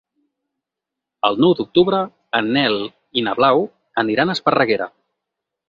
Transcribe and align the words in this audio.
El 1.29 1.37
nou 1.45 1.53
d'octubre 1.59 1.99
en 2.41 2.49
Nel 2.57 2.79
i 3.23 3.27
na 3.29 3.37
Blau 3.43 3.63
aniran 4.05 4.33
a 4.35 4.39
Esparreguera. 4.41 4.93